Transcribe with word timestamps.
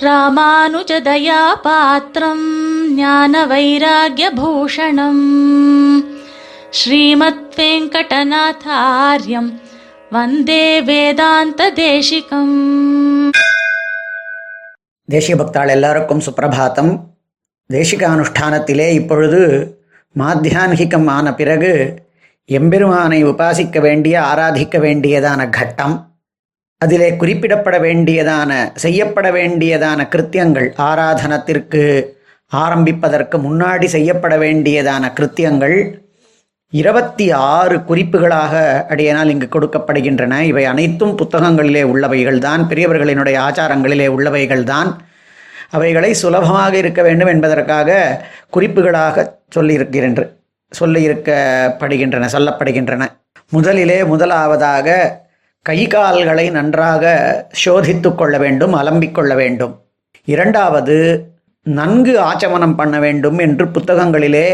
ராமானுஜதயாபாத்திரம் 0.00 2.88
ஞான 2.88 3.46
வைராகியபூஷணம் 3.46 5.22
ஸ்ரீமத் 6.70 7.54
வெங்கடநாதாரியம் 7.56 9.52
வந்தே 10.10 10.82
வேதாந்த 10.82 11.70
தேசிகம் 11.70 13.30
தேசிய 15.04 15.36
பக்தாள் 15.36 15.68
எல்லாருக்கும் 15.68 16.20
சுப்பிரபாத்தம். 16.20 17.00
தேசிக 17.72 17.96
அனுஷ்டானத்திலே 17.96 18.90
இப்பொழுது 18.90 19.78
மாத்தியான்கிகம் 20.18 21.06
ஆன 21.06 21.34
பிறகு 21.34 22.02
எம்பெருமானை 22.44 23.24
உபாசிக்க 23.24 23.80
வேண்டிய 23.80 24.20
ஆராதிக்க 24.20 24.78
வேண்டியதான 24.78 25.48
கட்டம். 25.48 26.09
அதிலே 26.84 27.10
குறிப்பிடப்பட 27.10 27.80
வேண்டியதான 27.80 28.72
செய்யப்பட 28.74 29.30
வேண்டியதான 29.30 30.06
கிருத்தியங்கள் 30.14 30.68
ஆராதனத்திற்கு 30.76 31.82
ஆரம்பிப்பதற்கு 32.46 33.38
முன்னாடி 33.38 33.84
செய்யப்பட 33.84 34.38
வேண்டியதான 34.38 35.10
கிருத்தியங்கள் 35.18 35.76
இருபத்தி 36.68 37.30
ஆறு 37.30 37.76
குறிப்புகளாக 37.76 38.54
அடியனால் 38.88 39.28
இங்கு 39.28 39.48
கொடுக்கப்படுகின்றன. 39.52 40.40
இவை 40.40 40.64
அனைத்தும் 40.64 41.18
புத்தகங்களிலே 41.18 41.82
உள்ளவைகள்தான் 41.92 42.62
பெரியவர்களினுடைய 42.68 43.36
ஆச்சாரங்களிலே 43.46 44.08
உள்ளவைகள்தான். 44.16 44.90
அவைகளை 45.70 46.14
சுலபமாக 46.14 46.76
இருக்க 46.76 47.02
வேண்டும் 47.02 47.28
என்பதற்காக 47.28 48.20
குறிப்புகளாக 48.56 49.26
சொல்லியிருக்கின்ற 49.54 50.36
சொல்லியிருக்கப்படுகின்றன 50.80 52.28
சொல்லப்படுகின்றன. 52.32 53.06
முதலிலே 53.50 54.04
முதலாவதாக 54.04 54.88
கை 55.66 55.86
கால்களை 55.86 56.50
நன்றாக 56.50 57.04
சோதித்து 57.64 58.14
கொள்ள 58.14 58.38
வேண்டும் 58.38 58.74
அலம்பிக் 58.74 59.14
கொள்ள 59.14 59.34
வேண்டும். 59.34 59.74
இரண்டாவது 60.24 60.96
நன்கு 61.62 62.14
ஆச்சமனம் 62.20 62.76
பண்ண 62.76 62.98
வேண்டும் 62.98 63.38
என்று 63.38 63.68
புத்தகங்களிலே 63.68 64.48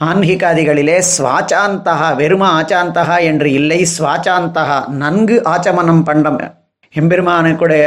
ஆன்மீகாதிகளிலே 0.00 0.96
ஸ்வாச்சாந்தகா 1.12 2.08
வெறும 2.16 2.44
ஆச்சாந்தகா 2.58 3.16
என்று 3.20 3.52
இல்லை 3.52 3.80
ஸ்வாச்சாந்தகா 3.98 4.78
நன்கு 4.88 5.42
ஆச்சமனம் 5.44 6.02
பண்ண 6.02 6.50
எம்பெருமானுக்குடைய 6.94 7.84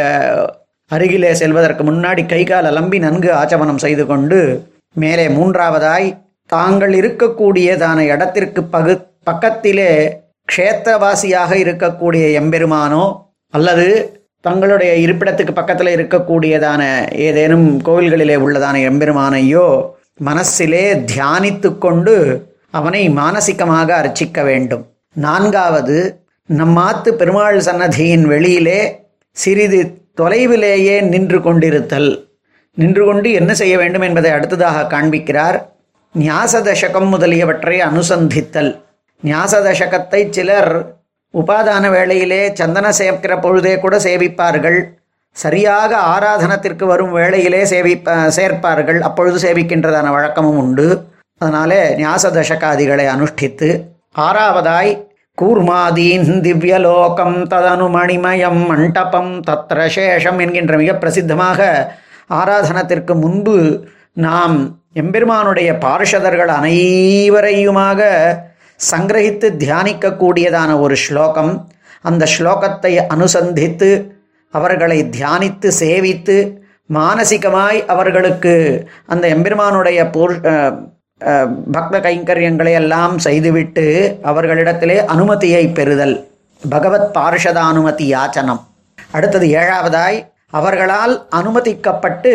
அருகிலே 0.91 1.33
செல்வதற்கு 1.33 1.83
முன்னாடி 1.83 2.25
கை 2.25 2.43
கால் 2.43 2.65
அலம்பி 2.65 2.99
நன்கு 2.99 3.29
ஆச்சமனம் 3.33 3.75
செய்து 3.75 4.05
கொண்டு 4.05 4.39
மேலே 4.95 5.29
மூன்றாவதாய் 5.29 6.07
தாங்கள் 6.45 6.93
இருக்கக்கூடியதான 6.93 7.99
இடத்திற்கு 8.05 8.63
பகு 8.63 8.93
பக்கத்திலே 9.23 9.91
க்ஷேத்திரவாசியாக 10.51 11.51
இருக்கக்கூடிய 11.63 12.25
எம்பெருமானோ 12.41 13.03
அல்லது 13.53 13.87
தங்களுடைய 14.47 14.91
இருப்பிடத்துக்கு 15.05 15.53
பக்கத்தில் 15.53 15.95
இருக்கக்கூடியதான 15.95 16.81
ஏதேனும் 17.27 17.67
கோவில்களிலே 17.87 18.35
உள்ளதான 18.45 18.75
எம்பெருமானையோ 18.89 19.65
மனசிலே 20.27 20.85
தியானித்து 21.11 21.69
கொண்டு 21.77 22.15
அவனை 22.77 23.01
மானசிகமாக 23.09 23.89
அர்ச்சிக்க 24.01 24.39
வேண்டும். 24.43 24.83
நான்காவது 25.25 25.97
நம்மாத்து 26.49 27.09
பெருமாள் 27.19 27.59
சன்னதியின் 27.59 28.25
வெளியிலே 28.25 28.79
சிறிது 29.37 29.79
தொலைவிலேயே 30.21 30.95
நின்று 31.13 31.39
கொண்டிருத்தல். 31.41 32.09
நின்று 32.77 33.03
கொண்டு 33.05 33.29
என்ன 33.39 33.51
செய்ய 33.53 33.77
வேண்டும் 33.77 34.05
என்பதை 34.07 34.31
அடுத்ததாக 34.31 34.87
காண்பிக்கிறார். 34.93 35.57
ஞாச 36.15 36.59
தசகம் 36.59 37.09
முதலியவற்றை 37.13 37.77
அனுசந்தித்தல். 37.89 38.71
ஞாச 39.23 39.53
சிலர் 40.35 40.71
உபாதான 41.33 41.89
வேளையிலே 41.95 42.41
சந்தன 42.59 42.87
சேர்க்கிற 42.99 43.33
பொழுதே 43.39 43.73
கூட 43.79 43.95
சேவிப்பார்கள். 43.97 44.79
சரியாக 45.35 45.91
ஆராதனத்திற்கு 46.13 46.85
வரும் 46.91 47.11
வேளையிலே 47.11 47.59
சேவிப்ப 47.73 48.15
சேர்ப்பார்கள். 48.37 48.99
அப்பொழுது 48.99 49.37
சேவிக்கின்றதான 49.45 50.07
வழக்கமும் 50.15 50.59
உண்டு. 50.63 50.87
அதனாலே 51.41 51.81
நியாசதசகாதிகளை 51.99 53.05
அனுஷ்டித்து 53.15 53.69
ஆறாவதாய் 54.17 54.91
கூர்மாதீன் 55.37 56.41
திவ்யலோகம் 56.45 57.37
ததனு 57.51 57.85
மணிமயம் 57.97 58.61
மண்டபம் 58.71 59.31
தத்ர 59.47 59.85
சேஷம் 59.95 60.39
என்கின்ற 60.45 60.73
மிக 60.81 60.93
பிரசித்தமாக 60.93 61.69
ஆராதனத்திற்கு 62.39 63.13
முன்பு 63.23 63.57
நாம் 64.25 64.57
எம்பெருமானுடைய 64.93 65.69
பார்ஷதர்கள் 65.85 66.51
அனைவரையுமாக 66.59 68.01
சங்கிரகித்து 68.89 69.47
தியானிக்கக்கூடியதான 69.63 70.79
ஒரு 70.79 70.95
ஸ்லோகம். 70.95 71.51
அந்த 72.09 72.23
ஸ்லோகத்தை 72.35 72.93
அனுசந்தித்து 73.13 73.89
அவர்களை 74.53 74.99
தியானித்து 75.15 75.69
சேவித்து 75.81 76.37
மானசிகமாய் 76.97 77.79
அவர்களுக்கு 77.93 78.53
அந்த 79.05 79.25
எம்பெருமானுடைய 79.35 79.99
பூர் 80.13 80.33
பக்த 81.75 81.95
கைங்கரியங்களை 81.99 82.73
எல்லாம் 82.81 83.15
செய்துவிட்டு 83.25 83.85
அவர்களிடத்திலே 84.23 84.97
அனுமதியை 85.13 85.63
பெறுதல். 85.77 86.15
பகவத் 86.69 87.09
பார்ஷதானுமதி 87.17 88.05
யாச்சனம். 88.15 88.61
அடுத்தது 89.11 89.47
ஏழாவதாய் 89.61 90.17
அவர்களால் 90.59 91.15
அனுமதிக்கப்பட்டு 91.39 92.33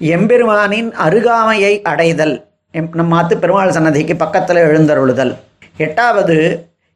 எம்பெருமானின் 0.00 0.90
அருகாமையை 1.06 1.74
அடைதல். 1.92 2.34
எம் 2.70 2.90
நம்மாத்து 3.00 3.34
பெருமாள் 3.42 3.72
சன்னதிக்கு 3.72 4.16
பக்கத்தில் 4.16 4.64
எழுந்தருளுதல். 4.68 5.32
எட்டாவது 5.86 6.36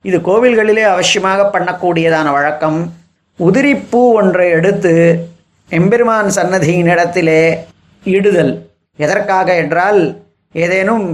இது 0.08 0.16
கோவில்களிலே 0.28 0.84
அவசியமாக 0.94 1.44
பண்ணக்கூடியதான 1.52 2.28
வழக்கம். 2.36 2.78
உதிரிப்பூ 3.38 4.00
ஒன்றை 4.18 4.48
எடுத்து 4.58 4.94
எம்பெருமான் 5.78 6.28
சன்னதியின் 6.38 6.90
இடத்திலே 6.94 7.42
இடுதல். 8.04 8.52
எதற்காக 9.04 9.48
என்றால் 9.62 10.00
ஏதேனும் 10.64 11.06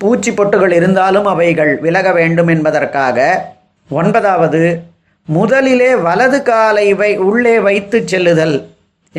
பூச்சி 0.00 0.30
பொட்டுகள் 0.30 0.74
இருந்தாலும் 0.78 1.26
அவைகள் 1.32 1.72
விலக 1.84 2.06
வேண்டும் 2.18 2.50
என்பதற்காக. 2.54 3.18
ஒன்பதாவது 3.90 4.62
முதலிலே 5.36 5.90
வலது 6.06 6.38
காலை 6.48 6.86
வை 7.00 7.10
உள்ளே 7.28 7.56
வைத்து 7.66 7.98
செல்லுதல். 8.12 8.56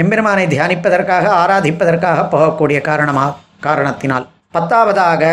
எம்பெருமானை 0.02 0.46
தியானிப்பதற்காக 0.54 1.26
ஆராதிப்பதற்காக 1.42 2.26
போகக்கூடிய 2.34 2.82
காரணமாக 2.90 3.38
காரணத்தினால். 3.68 4.26
பத்தாவதாக 4.56 5.24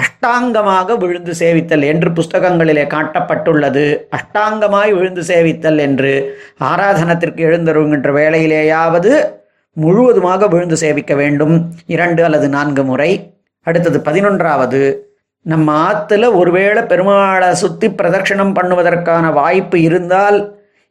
அஷ்டாங்கமாக 0.00 0.96
விழுந்து 0.98 1.32
சேவித்தல் 1.38 1.84
என்று 1.92 2.10
புஸ்தகங்களிலே 2.10 2.84
காட்டப்பட்டுள்ளது. 2.94 3.84
அஷ்டாங்கமாய் 4.16 4.92
விழுந்து 4.92 5.22
சேவித்தல் 5.22 5.78
என்று 5.78 6.12
ஆராதனத்திற்கு 6.70 7.42
எழுந்தருகின்ற 7.48 8.10
வேளையிலேயாவது 8.12 9.12
முழுவதுமாக 9.72 10.48
விழுந்து 10.48 10.76
சேவிக்க 10.76 11.14
வேண்டும். 11.14 11.54
இரண்டு 11.86 12.24
அல்லது 12.24 12.48
நான்கு 12.48 12.84
முறை. 12.84 13.10
அடுத்தது 13.66 13.98
பதினொன்றாவது. 13.98 14.82
நம்ம 15.42 15.68
ஆற்றுல 15.86 16.34
ஒருவேளை 16.34 16.82
பெருமாளை 16.82 17.50
சுற்றி 17.52 17.88
பிரதட்சணம் 17.88 18.54
பண்ணுவதற்கான 18.58 19.32
வாய்ப்பு 19.32 19.78
இருந்தால் 19.80 20.38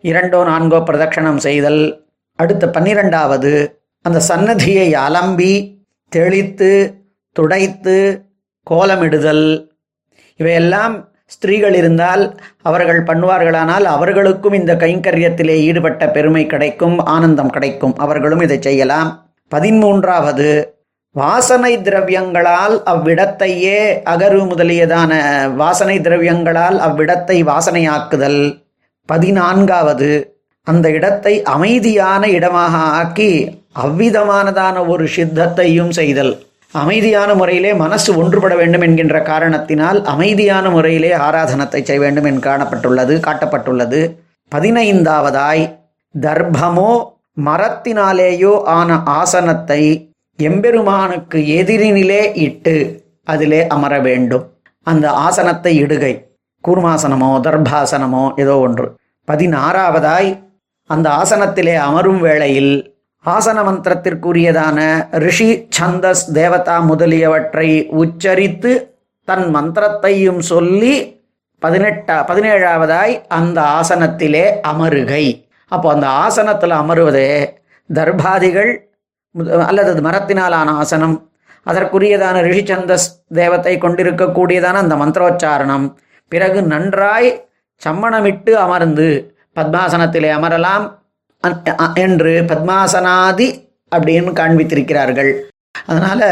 இரண்டோ 0.04 0.40
நான்கோ 0.52 0.80
பிரதட்சணம் 0.90 1.38
செய்தல். 1.38 1.82
அடுத்த 2.36 2.70
பன்னிரெண்டாவது. 2.70 3.54
அந்த 4.02 4.20
சன்னதியை 4.20 4.88
அலம்பி 5.08 5.54
தெளித்து 6.08 6.72
துடைத்து 7.36 7.98
கோலமிடுதல். 8.72 9.46
இவையெல்லாம் 10.40 10.94
ஸ்திரீகள் 11.26 11.74
இருந்தால் 11.74 12.24
அவர்கள் 12.62 13.02
பண்ணுவார்களானால் 13.04 13.86
அவர்களுக்கும் 13.96 14.54
இந்த 14.54 14.74
கைங்கரியத்திலே 14.74 15.56
ஈடுபட்ட 15.68 16.12
பெருமை 16.12 16.44
கிடைக்கும் 16.46 16.98
ஆனந்தம் 17.16 17.50
கிடைக்கும். 17.50 17.96
அவர்களும் 17.98 18.40
இதை 18.40 18.58
செய்யலாம். 18.62 19.10
பதிமூன்றாவது 19.52 20.50
வாசனை 21.16 21.72
திரவியங்களால் 21.78 22.76
அவ்விடத்தையே 22.92 23.80
அகரு 24.14 24.40
முதலியதான 24.52 25.12
வாசனை 25.56 26.00
திரவியங்களால் 26.00 26.78
அவ்விடத்தை 26.88 27.38
வாசனையாக்குதல். 27.52 28.42
பதினான்காவது 29.10 30.12
அந்த 30.68 30.90
இடத்தை 30.90 31.34
அமைதியான 31.56 32.28
இடமாக 32.28 32.76
ஆக்கி 33.00 33.32
அவ்விதமானதான 33.84 34.88
ஒரு 34.88 35.06
சித்தத்தையும் 35.16 35.90
செய்தல். 35.90 36.34
அமைதியான 36.74 37.34
முறையிலே 37.34 37.74
மனசு 37.74 38.24
ஒன்றுபட 38.24 38.56
வேண்டும் 38.56 38.82
என்கின்ற 38.82 39.22
காரணத்தினால் 39.22 40.04
அமைதியான 40.04 40.70
முறையிலே 40.70 41.12
ஆராதனத்தை 41.12 41.84
செய்ய 41.84 42.02
வேண்டும் 42.02 42.24
என்று 42.24 42.44
காணப்பட்டுள்ளது 42.50 43.16
காட்டப்பட்டுள்ளது. 43.28 44.00
பதினைந்தாவதாய் 44.52 45.64
தர்ப்பமோ 46.22 46.92
மரத்தினாலேயோ 47.46 48.62
ஆன 48.64 48.98
ஆசனத்தை 49.04 49.82
எம்பெருமானுக்கு 50.40 51.40
எதிரினிலே 51.60 52.36
இட்டு 52.36 52.76
அதிலே 53.24 53.68
அமர 53.68 53.94
வேண்டும். 54.00 54.46
அந்த 54.84 55.10
ஆசனத்தை 55.10 55.74
இடுகை 55.84 56.14
கூர்மாசனமோ 56.64 57.30
தர்பாசனமோ 57.48 58.24
ஏதோ 58.36 58.56
ஒன்று. 58.58 58.88
பதினாறாவதாய் 59.28 60.30
அந்த 60.90 61.08
ஆசனத்திலே 61.10 61.76
அமரும் 61.88 62.20
வேளையில் 62.20 62.93
ஆசன 63.26 63.58
மந்திரத்திற்குரியதான 63.68 64.80
ரிஷி 65.26 65.50
சந்தஸ் 65.78 66.24
தேவதா 66.38 66.78
முதலியவற்றை 66.90 67.68
உச்சரித்து 68.02 68.72
தன் 69.28 69.46
மந்திரத்தையும் 69.56 70.42
சொல்லி 70.52 70.94
பதினெட்டா 71.62 72.16
பதினேழாவதாய் 72.30 73.14
அந்த 73.38 73.60
ஆசனத்திலே 73.80 74.46
அமருகை. 74.72 75.26
அப்போ 75.68 75.88
அந்த 75.94 76.08
ஆசனத்தில் 76.08 76.74
அமருவதே 76.82 77.30
தர்பாதிகள் 77.90 78.72
அல்லது 79.70 79.90
அது 79.94 80.02
மரத்தினாலான 80.08 80.70
ஆசனம். 80.82 81.16
அதற்குரியதான 81.70 82.38
ரிஷிச்சந்தஸ் 82.48 83.08
தேவத்தை 83.40 83.78
கொண்டிருக்கக்கூடியதான 83.78 84.82
அந்த 84.84 84.96
மந்திரோச்சாரணம். 84.96 85.86
பிறகு 86.32 86.60
நன்றாய் 86.74 87.30
சம்மணமிட்டு 87.82 88.52
அமர்ந்து 88.66 89.08
பத்மாசனத்திலே 89.56 90.30
அமரலாம். 90.40 90.86
என்று 91.94 92.44
பத்மாசனாதி 92.48 93.48
அப்படின்னு 93.96 94.32
காண்பித்திருக்கிறார்கள். 94.40 95.32
அதனால் 95.86 96.28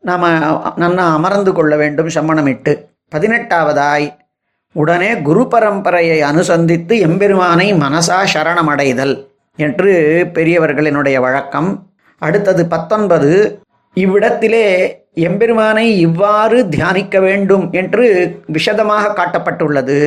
நாம் 0.00 0.24
நன்னா 0.82 1.04
அமர்ந்து 1.18 1.52
கொள்ள 1.52 1.76
வேண்டும் 1.76 2.06
சம்மணமிட்டு 2.06 2.72
பதினெட்டாவதாய் 3.16 4.06
உடனே 4.72 5.16
குரு 5.16 5.48
பரம்பரையை 5.50 6.18
அனுசந்தித்து 6.30 6.94
எம்பெருமானை 7.06 7.72
மனசா 7.74 8.18
சரணமடைதல் 8.34 9.26
என்று 9.56 9.92
பெரியவர்களினுடைய 10.34 11.20
வழக்கம். 11.20 11.86
அடுத்தது 12.18 12.66
பத்தொன்பது 12.66 13.60
இவ்விடத்திலே 13.94 14.66
எம்பெருமானை 15.14 15.98
இவ்வாறு 15.98 16.68
தியானிக்க 16.68 17.20
வேண்டும் 17.20 17.72
என்று 17.72 18.06
விஷதமாக 18.52 19.12
காட்டப்பட்டுள்ளது. 19.18 19.98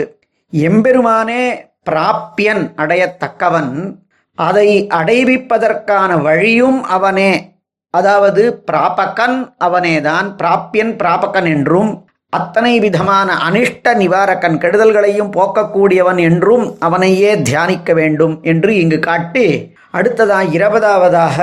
எம்பெருமானே 0.51 1.43
பிராப்பியன் 1.89 2.63
அடையத்தக்கவன். 2.75 3.99
அதை 4.37 4.87
அடைவிப்பதற்கான 4.87 6.21
வழியும் 6.21 6.83
அவனே. 6.83 7.55
அதாவது 7.91 8.63
பிராபகன் 8.71 9.55
அவனேதான் 9.59 10.35
பிராப்பியன் 10.37 10.95
பிராபகன் 10.97 11.45
என்றும் 11.45 12.05
அத்தனை 12.29 12.79
விதமான 12.79 13.33
அனிஷ்ட 13.35 13.93
நிவாரகன் 13.93 14.57
கெடுதல்களையும் 14.57 15.31
போக்கக்கூடியவன் 15.31 16.17
என்றும் 16.17 16.77
அவனையே 16.79 17.41
தியானிக்க 17.41 17.93
வேண்டும் 17.93 18.41
என்று 18.41 18.75
இங்கு 18.75 18.99
காட்டி 18.99 19.75
அடுத்ததாக 19.91 20.43
இருபதாவதாக 20.43 21.37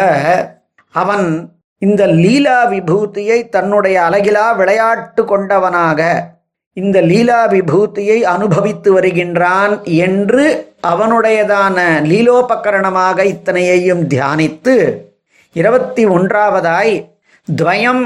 அவன் 0.91 1.53
இந்த 1.79 2.07
லீலா 2.07 2.65
விபூதியை 2.65 3.49
தன்னுடைய 3.49 4.03
அழகிலா 4.03 4.57
விளையாட்டு 4.57 5.25
கொண்டவனாக 5.25 6.31
இந்த 6.77 7.01
லீலா 7.01 7.41
விபூத்தியை 7.47 8.19
அனுபவித்து 8.35 8.91
வருகின்றான் 8.93 9.75
என்று 10.07 10.45
அவனுடையதான 10.89 11.77
லீலோபகரணமாக 12.11 13.25
இத்தனையையும் 13.25 14.03
தியானித்து 14.07 14.75
இருபத்தி 15.57 16.05
ஒன்றாவதாய் 16.07 16.95
துவயம் 17.49 18.05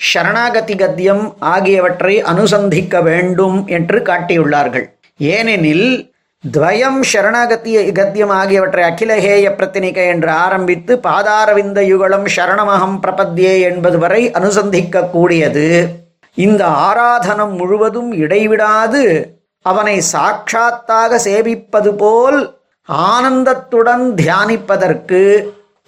சரணாகதி 0.00 0.74
கத்தியம் 0.74 1.24
ஆகியவற்றை 1.54 2.14
அனுசந்திக்க 2.22 3.02
வேண்டும் 3.02 3.58
என்று 3.66 3.98
காட்டியுள்ளார்கள். 4.00 4.86
ஏனெனில் 5.20 5.88
துவயம் 6.44 7.00
சரணாகதி 7.12 7.72
கத்தியம் 7.92 8.34
ஆகியவற்றை 8.40 8.84
அகிலஹேய 8.84 9.46
பிரத்தினிகை 9.56 10.06
என்று 10.06 10.30
ஆரம்பித்து 10.44 10.92
பாதாரவிந்த 11.06 11.80
யுகலம் 11.92 12.28
சரணமகம் 12.36 12.96
பிரபத்யே 13.02 13.54
என்பது 13.70 13.98
வரை 13.98 14.22
அனுசந்திக்க 14.30 15.10
கூடியது 15.10 15.66
இந்த 16.36 16.62
ஆராதனம் 16.86 17.54
முழுவதும் 17.60 18.10
இடைவிடாது. 18.24 19.04
அவனை 19.64 19.96
சாட்சாத்தாக 20.12 21.18
சேவிப்பது 21.24 21.90
போல் 21.94 22.38
ஆனந்தத்துடன் 23.08 24.04
தியானிப்பதற்கு 24.20 25.20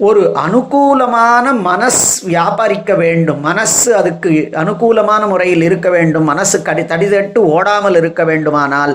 ஒரு 0.00 0.22
அனுகூலமான 0.44 1.46
மனஸ் 1.68 2.04
வியாபாரிக்க 2.26 2.92
வேண்டும். 2.96 3.40
மனசு 3.40 3.90
அதுக்கு 3.94 4.30
அனுகூலமான 4.62 5.22
முறையில் 5.26 5.64
இருக்க 5.68 5.88
வேண்டும். 5.90 6.24
மனசு 6.24 6.56
கடி 6.62 6.82
தடிதட்டு 6.82 7.40
ஓடாமல் 7.54 7.98
இருக்க 8.00 8.24
வேண்டுமானால் 8.24 8.94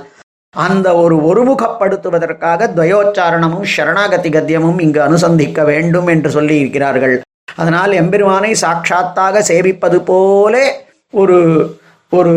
அந்த 0.55 0.87
ஒரு 0.95 1.15
ஒருமுகப்படுத்துவதற்காக 1.29 2.67
துவயோச்சாரணமும் 2.75 3.67
சரணாகதி 3.75 4.29
கத்தியமும் 4.29 4.79
இங்கு 4.85 4.99
அனுசந்திக்க 5.07 5.63
வேண்டும் 5.63 6.07
என்று 6.07 6.29
சொல்லி 6.31 6.55
இருக்கிறார்கள் 6.59 7.15
அதனால் 7.55 7.91
எம்பெருமானை 7.91 8.51
சாட்சாத்தாக 8.63 9.41
சேவிப்பது 9.49 9.97
போலே 10.03 10.65
ஒரு 11.11 11.79
ஒரு 12.09 12.33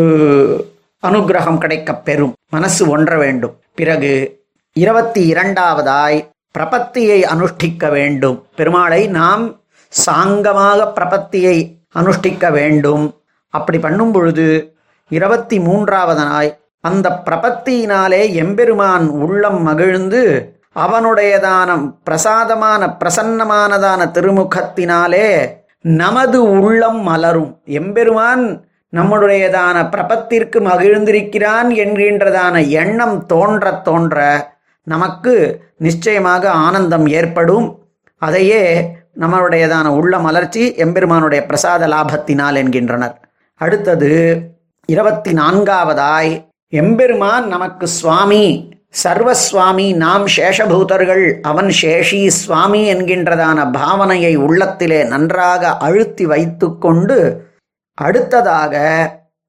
அனுகிரகம் 1.07 1.57
கிடைக்கப் 1.57 2.05
பெறும். 2.05 2.33
மனசு 2.49 2.97
ஒன்ற 2.97 3.17
வேண்டும். 3.17 3.55
பிறகு 3.75 4.43
இருபத்தி 4.73 5.33
இரண்டாவதாய் 5.33 6.27
பிரபத்தியை 6.59 7.25
அனுஷ்டிக்க 7.25 7.89
வேண்டும். 7.89 8.45
பெருமாளை 8.57 9.07
நாம் 9.07 9.59
சாங்கமாக 10.05 10.91
பிரபத்தியை 10.95 11.75
அனுஷ்டிக்க 11.95 12.51
வேண்டும். 12.51 13.15
அப்படி 13.49 13.79
பண்ணும் 13.79 14.11
பொழுது 14.11 14.75
இருபத்தி 15.09 15.59
மூன்றாவதனாய் 15.59 16.57
அந்த 16.81 17.21
பிரபத்தியினாலே 17.25 18.33
எம்பெருமான் 18.33 19.07
உள்ளம் 19.07 19.61
மகிழ்ந்து 19.61 20.55
அவனுடையதான 20.75 21.93
பிரசாதமான 22.03 22.97
பிரசன்னமானதான 22.99 24.11
திருமுகத்தினாலே 24.11 25.59
நமது 25.81 26.59
உள்ளம் 26.59 27.01
மலரும். 27.01 27.59
எம்பெருமான் 27.65 28.65
நம்முடையதான 28.93 29.89
பிரபத்திற்கு 29.89 30.59
மகிழ்ந்திருக்கிறான் 30.59 31.69
என்கின்றதான 31.69 32.69
எண்ணம் 32.69 33.25
தோன்ற 33.25 33.71
தோன்ற 33.71 34.49
நமக்கு 34.83 35.61
நிச்சயமாக 35.77 36.49
ஆனந்தம் 36.49 37.07
ஏற்படும். 37.07 37.79
அதையே 38.17 38.91
நம்மளுடையதான 39.19 39.87
உள்ள 39.87 40.19
மலர்ச்சி 40.19 40.73
எம்பெருமானுடைய 40.75 41.45
பிரசாத 41.45 41.87
லாபத்தினால் 41.87 42.55
என்கின்றனர். 42.55 43.19
அடுத்தது 43.55 44.41
இருபத்தி 44.85 45.33
நான்காவதாய் 45.33 46.45
எம்பெருமான் 46.69 47.47
நமக்கு 47.47 47.87
சுவாமி 47.87 48.69
சர்வஸ்வாமி 49.03 49.95
நாம் 49.95 50.27
சேஷபூதர்கள் 50.35 51.39
அவன் 51.41 51.71
சேஷி 51.81 52.27
சுவாமி 52.27 52.93
என்கின்றதான 52.93 53.71
பாவனையை 53.71 54.35
உள்ளத்திலே 54.35 55.03
நன்றாக 55.03 55.77
அழுத்தி 55.77 56.25
வைத்துக்கொண்டு 56.25 57.47
அடுத்ததாக 57.93 58.75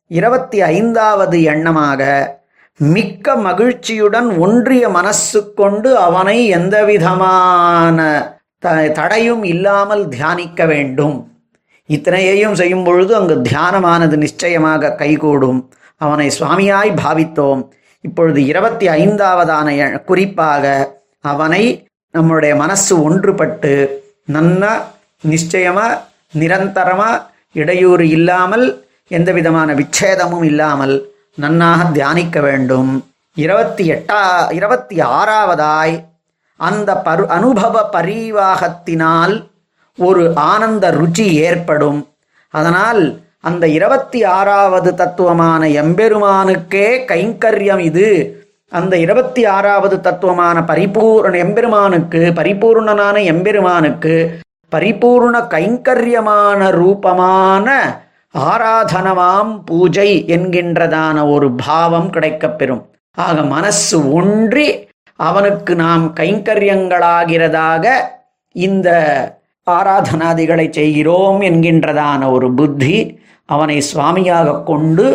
இருபத்தி 0.06 0.62
ஐந்தாவது 0.62 1.39
எண்ணமாக 1.39 2.29
மிக்க 2.79 3.37
மகிழ்ச்சியுடன் 3.37 4.39
ஒன்றிய 4.39 4.89
மனசு 4.89 5.55
கொண்டு 5.55 5.97
அவனை 5.97 6.47
எந்தவிதமான 6.47 7.99
த- 8.59 8.89
தடையும் 8.89 9.43
இல்லாமல் 9.43 10.09
தியானிக்க 10.09 10.67
வேண்டும். 10.67 11.31
இத்தனையையும் 11.89 12.55
செய்யும் 12.55 12.85
பொழுது 12.85 13.17
அங்கு 13.17 13.43
தியானமானது 13.50 14.17
நிச்சயமாக 14.17 14.93
கைகூடும். 14.93 15.71
அவனை 15.97 16.31
சுவாமியாய் 16.39 16.97
பாவித்தோம். 17.06 17.69
இப்பொழுது 18.03 18.45
இருபத்தி 18.45 18.89
ஐந்தாவதான 18.89 19.77
எ- 19.77 19.99
குறிப்பாக 20.01 20.65
அவனை 21.21 21.87
நம்முடைய 22.11 22.57
மனசு 22.57 23.11
ஒன்றுபட்டு 23.11 23.89
நன்ன 24.25 24.81
நிச்சயமா 25.29 25.99
நிரந்தரமா 26.39 27.23
இடையூறு 27.53 28.09
இல்லாமல் 28.09 28.67
எந்த 29.09 29.32
விதமான 29.32 29.75
விச்சேதமும் 29.75 30.44
இல்லாமல் 30.44 30.94
நன்னாக 31.41 31.93
தியானிக்க 31.93 32.41
வேண்டும். 32.41 32.91
இருபத்தி 33.37 33.91
எட்டா 33.91 34.21
இருபத்தி 34.53 34.99
ஆறாவதாய் 35.01 35.94
அந்த 36.56 37.03
பரு 37.05 37.27
அனுபவ 37.27 37.89
பரிவாகத்தினால் 37.93 39.35
ஒரு 39.99 40.32
ஆனந்த 40.35 40.91
ருச்சி 40.93 41.27
ஏற்படும். 41.41 42.01
அதனால் 42.55 43.23
அந்த 43.44 43.65
இருபத்தி 43.69 44.20
ஆறாவது 44.39 44.91
தத்துவமான 44.94 45.63
எம்பெருமானுக்கே 45.82 46.87
கைங்கரியம் 47.06 47.82
இது. 47.91 48.08
அந்த 48.72 48.94
இருபத்தி 48.96 49.43
ஆறாவது 49.46 49.96
தத்துவமான 50.01 50.58
பரிபூர்ண 50.63 51.34
எம்பெருமானுக்கு 51.37 52.20
பரிபூர்ணனான 52.39 53.17
எம்பெருமானுக்கு 53.32 54.15
பரிபூர்ண 54.72 55.37
கைங்கரியமான 55.46 56.70
ரூபமான 56.70 57.67
ஆராதனமாம் 58.34 59.53
பூஜை 59.65 60.08
என்கின்றதான 60.37 61.17
ஒரு 61.29 61.49
பாவம் 61.67 62.08
கிடைக்கப்பெறும் 62.11 62.82
ஆக 63.19 63.43
மனசு 63.43 63.96
ஒன்றி 64.13 64.67
அவனுக்கு 65.19 65.72
நாம் 65.75 66.06
கைங்கரியங்களாகிறதாக 66.20 67.84
இந்த 68.55 68.89
ஆராதனாதிகளை 69.67 70.67
செய்கிறோம் 70.70 71.41
என்கின்றதான 71.41 72.31
ஒரு 72.31 72.49
புத்தி 72.55 72.94
அவனை 73.55 73.79
சுவாமியாக 73.91 74.59
கொண்டு 74.71 75.06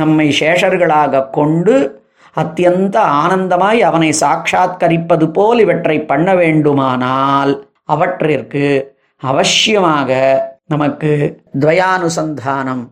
நம்மை 0.00 0.26
சேஷர்களாக 0.40 1.26
கொண்டு 1.30 1.74
அத்தியந்த 2.36 2.96
ஆனந்தமாய் 3.22 3.80
அவனை 3.88 4.10
சாட்சாத்கரிப்பது 4.20 5.26
போல் 5.36 5.60
இவற்றை 5.64 5.96
பண்ண 6.10 6.28
வேண்டுமானால் 6.34 7.52
அவற்றிற்கு 7.84 8.64
அவசியமாக 9.22 10.10
நமக்கு 10.66 11.10
துவயானுசந்தானம் 11.60 12.82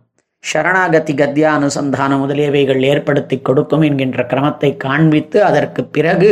சரணாகதி 0.43 1.13
கத்தியானுசந்தானம் 1.13 2.21
முதலியவைகள் 2.23 2.81
ஏற்படுத்தி 2.91 3.37
கொடுக்கும் 3.41 3.83
என்கின்ற 3.87 4.21
கிரமத்தை 4.31 4.69
காண்பித்து 4.77 5.37
அதற்கு 5.43 5.81
பிறகு 5.95 6.29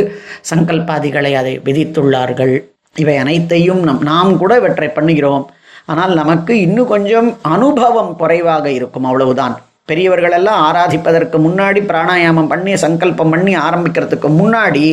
சங்கல்பாதிகளை 0.50 1.32
அதை 1.40 1.54
விதித்துள்ளார்கள். 1.66 2.54
இவை 2.96 3.14
அனைத்தையும் 3.16 3.82
நம் 3.88 4.02
நாம் 4.02 4.32
கூட 4.36 4.52
இவற்றை 4.60 4.88
பண்ணுகிறோம். 4.88 5.44
ஆனால் 5.92 6.12
நமக்கு 6.20 6.52
இன்னும் 6.66 6.90
கொஞ்சம் 6.94 7.28
அனுபவம் 7.54 8.12
குறைவாக 8.20 8.66
இருக்கும் 8.78 9.06
அவ்வளவுதான். 9.10 9.54
பெரியவர்கள் 9.90 10.34
எல்லாம் 10.38 10.60
ஆராதிப்பதற்கு 10.66 11.36
முன்னாடி 11.46 11.80
பிராணாயாமம் 11.88 12.50
பண்ணி 12.52 12.72
சங்கல்பம் 12.84 13.32
பண்ணி 13.34 13.52
ஆரம்பிக்கிறதுக்கு 13.66 14.28
முன்னாடி 14.40 14.84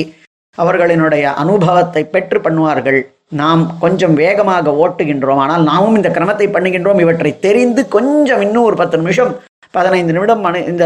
அவர்களினுடைய 0.57 1.25
அனுபவத்தை 1.41 2.03
பெற்று 2.13 2.39
பண்ணுவார்கள். 2.45 2.99
நாம் 3.41 3.61
கொஞ்சம் 3.83 4.15
வேகமாக 4.21 4.73
ஓட்டுகின்றோம். 4.83 5.41
ஆனால் 5.43 5.63
நாமும் 5.69 5.97
இந்த 5.99 6.09
கிரமத்தை 6.15 6.47
பண்ணுகின்றோம். 6.55 7.01
இவற்றை 7.03 7.33
தெரிந்து 7.45 7.81
கொஞ்சம் 7.95 8.43
இன்னும் 8.45 8.67
ஒரு 8.69 8.77
பத்து 8.81 8.97
நிமிஷம் 9.01 9.31
பதினைந்து 9.77 10.13
நிமிடம் 10.15 10.43
மன 10.45 10.59
இந்த 10.71 10.85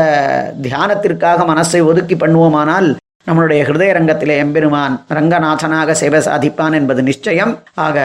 தியானத்திற்காக 0.65 1.45
மனசை 1.51 1.81
ஒதுக்கி 1.89 2.15
பண்ணுவோமானால் 2.23 2.89
நம்மளுடைய 3.27 3.61
ஹிருதய 3.67 3.91
ரங்கத்திலே 3.97 4.35
எம்பெருமான் 4.43 4.95
ரங்கநாதனாக 5.17 5.95
சேவை 6.01 6.21
சாதிப்பான் 6.27 6.77
என்பது 6.79 7.01
நிச்சயம். 7.09 7.53
ஆக 7.87 7.97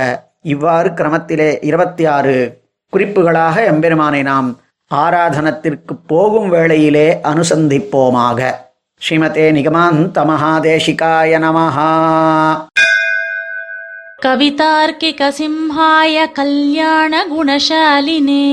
இவ்வாறு 0.53 0.89
கிரமத்திலே 0.91 1.49
இருபத்தி 1.61 2.05
ஆறு 2.07 2.37
குறிப்புகளாக 2.93 3.65
எம்பெருமானை 3.65 4.23
நாம் 4.23 4.49
ஆராதனத்திற்கு 4.95 5.95
போகும் 6.07 6.49
வேளையிலே 6.49 7.19
அனுசந்திப்போமாக. 7.23 8.41
ஸ்ரீமதே 9.03 9.47
நிகமாந்த 9.57 10.25
மகாதேசிகாய 10.31 11.33
நமஹா. 11.47 11.91
கவிதார்க்கிக 14.23 15.31
சிம்ஹாய 15.39 16.33
கல்யாண 16.33 17.25
குணசாலினே 17.33 18.47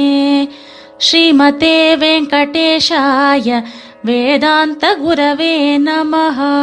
ஸ்ரீமதே 1.05 1.77
வெங்கடேஷாய 2.03 3.63
வேதாந்த 4.03 4.83
குரவே 5.05 5.55
நமஹா. 5.89 6.53